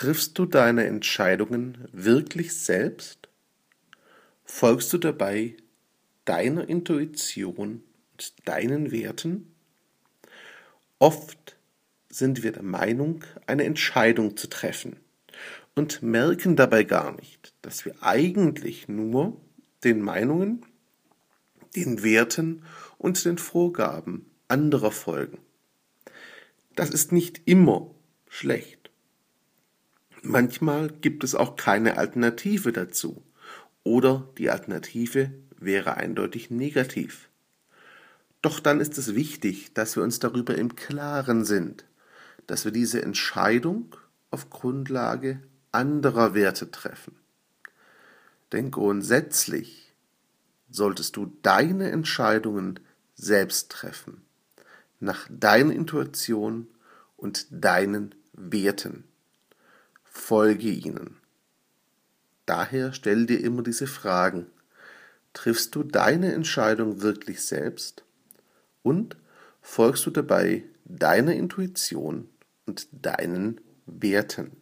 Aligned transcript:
Triffst 0.00 0.38
du 0.38 0.46
deine 0.46 0.86
Entscheidungen 0.86 1.86
wirklich 1.92 2.56
selbst? 2.56 3.28
Folgst 4.46 4.90
du 4.94 4.96
dabei 4.96 5.58
deiner 6.24 6.66
Intuition 6.70 7.82
und 8.12 8.48
deinen 8.48 8.92
Werten? 8.92 9.54
Oft 10.98 11.58
sind 12.08 12.42
wir 12.42 12.52
der 12.52 12.62
Meinung, 12.62 13.26
eine 13.46 13.64
Entscheidung 13.64 14.38
zu 14.38 14.48
treffen 14.48 14.96
und 15.74 16.02
merken 16.02 16.56
dabei 16.56 16.84
gar 16.84 17.14
nicht, 17.14 17.52
dass 17.60 17.84
wir 17.84 18.02
eigentlich 18.02 18.88
nur 18.88 19.38
den 19.84 20.00
Meinungen, 20.00 20.64
den 21.76 22.02
Werten 22.02 22.62
und 22.96 23.22
den 23.26 23.36
Vorgaben 23.36 24.30
anderer 24.48 24.92
folgen. 24.92 25.36
Das 26.74 26.88
ist 26.88 27.12
nicht 27.12 27.42
immer 27.44 27.90
schlecht. 28.30 28.79
Manchmal 30.30 30.90
gibt 30.90 31.24
es 31.24 31.34
auch 31.34 31.56
keine 31.56 31.98
Alternative 31.98 32.70
dazu 32.70 33.20
oder 33.82 34.28
die 34.38 34.48
Alternative 34.48 35.32
wäre 35.58 35.96
eindeutig 35.96 36.50
negativ. 36.52 37.28
Doch 38.40 38.60
dann 38.60 38.78
ist 38.80 38.96
es 38.96 39.16
wichtig, 39.16 39.74
dass 39.74 39.96
wir 39.96 40.04
uns 40.04 40.20
darüber 40.20 40.54
im 40.54 40.76
Klaren 40.76 41.44
sind, 41.44 41.84
dass 42.46 42.64
wir 42.64 42.70
diese 42.70 43.02
Entscheidung 43.02 43.96
auf 44.30 44.50
Grundlage 44.50 45.42
anderer 45.72 46.32
Werte 46.32 46.70
treffen. 46.70 47.16
Denn 48.52 48.70
grundsätzlich 48.70 49.92
solltest 50.70 51.16
du 51.16 51.36
deine 51.42 51.90
Entscheidungen 51.90 52.78
selbst 53.16 53.72
treffen, 53.72 54.22
nach 55.00 55.26
deiner 55.28 55.72
Intuition 55.72 56.68
und 57.16 57.48
deinen 57.50 58.14
Werten. 58.32 59.09
Folge 60.12 60.68
ihnen. 60.68 61.16
Daher 62.44 62.92
stell 62.92 63.26
dir 63.26 63.40
immer 63.40 63.62
diese 63.62 63.86
Fragen. 63.86 64.46
Triffst 65.32 65.74
du 65.76 65.84
deine 65.84 66.34
Entscheidung 66.34 67.00
wirklich 67.00 67.42
selbst? 67.42 68.04
Und 68.82 69.16
folgst 69.62 70.04
du 70.06 70.10
dabei 70.10 70.64
deiner 70.84 71.34
Intuition 71.34 72.28
und 72.66 72.88
deinen 72.90 73.60
Werten? 73.86 74.59